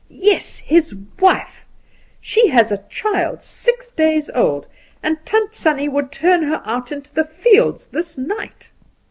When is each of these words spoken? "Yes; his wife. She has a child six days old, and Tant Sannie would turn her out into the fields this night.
"Yes; 0.09 0.57
his 0.57 0.95
wife. 1.19 1.67
She 2.19 2.47
has 2.47 2.71
a 2.71 2.81
child 2.89 3.43
six 3.43 3.91
days 3.91 4.31
old, 4.31 4.65
and 5.03 5.23
Tant 5.25 5.53
Sannie 5.53 5.89
would 5.89 6.11
turn 6.11 6.41
her 6.41 6.59
out 6.65 6.91
into 6.91 7.13
the 7.13 7.23
fields 7.23 7.85
this 7.85 8.17
night. 8.17 8.71